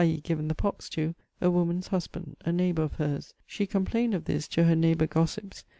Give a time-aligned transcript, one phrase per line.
[0.03, 0.19] e.
[0.23, 3.35] given the pox to) a woman's husband, a neighbor of hers.
[3.45, 5.63] She complained of this to her neighbour gossips.